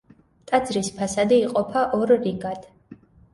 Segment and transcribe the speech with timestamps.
[0.51, 2.67] ტაძრის ფასადი იყოფა ორ რიგად.